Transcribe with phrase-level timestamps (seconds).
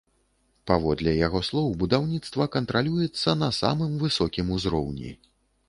[0.69, 5.17] Паводле яго слоў, будаўніцтва кантралюецца на самым высокім узроўні.